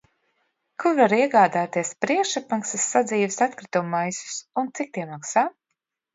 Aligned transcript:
Kur 0.83 0.95
var 0.99 1.13
iegādāties 1.17 1.91
priekšapmaksas 2.05 2.87
sadzīves 2.95 3.39
atkritumu 3.49 3.93
maisus 3.93 4.41
un 4.65 4.75
cik 4.81 4.93
tie 4.99 5.07
maksā? 5.15 5.47